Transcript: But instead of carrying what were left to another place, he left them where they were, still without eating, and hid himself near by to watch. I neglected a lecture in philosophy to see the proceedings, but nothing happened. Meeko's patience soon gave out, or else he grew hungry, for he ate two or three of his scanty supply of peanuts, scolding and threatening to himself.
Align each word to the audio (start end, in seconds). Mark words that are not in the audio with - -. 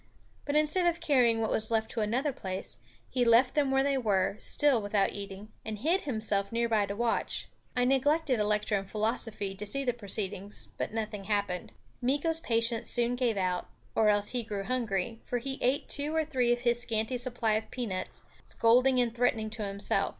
But 0.45 0.55
instead 0.55 0.87
of 0.87 0.99
carrying 0.99 1.41
what 1.41 1.51
were 1.51 1.59
left 1.69 1.91
to 1.91 2.01
another 2.01 2.33
place, 2.33 2.79
he 3.07 3.23
left 3.23 3.53
them 3.53 3.69
where 3.69 3.83
they 3.83 3.99
were, 3.99 4.35
still 4.39 4.81
without 4.81 5.11
eating, 5.11 5.49
and 5.63 5.77
hid 5.77 6.01
himself 6.01 6.51
near 6.51 6.67
by 6.67 6.87
to 6.87 6.95
watch. 6.95 7.47
I 7.75 7.85
neglected 7.85 8.39
a 8.39 8.43
lecture 8.43 8.79
in 8.79 8.85
philosophy 8.85 9.53
to 9.53 9.63
see 9.63 9.83
the 9.85 9.93
proceedings, 9.93 10.69
but 10.79 10.91
nothing 10.91 11.25
happened. 11.25 11.71
Meeko's 12.01 12.39
patience 12.39 12.89
soon 12.89 13.15
gave 13.15 13.37
out, 13.37 13.69
or 13.93 14.09
else 14.09 14.29
he 14.31 14.41
grew 14.41 14.63
hungry, 14.63 15.21
for 15.23 15.37
he 15.37 15.59
ate 15.61 15.87
two 15.87 16.15
or 16.15 16.25
three 16.25 16.51
of 16.51 16.61
his 16.61 16.81
scanty 16.81 17.15
supply 17.15 17.53
of 17.53 17.69
peanuts, 17.69 18.23
scolding 18.41 18.99
and 18.99 19.13
threatening 19.13 19.51
to 19.51 19.63
himself. 19.67 20.09